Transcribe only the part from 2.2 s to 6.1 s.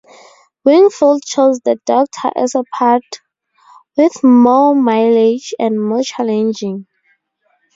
as a part with more mileage and more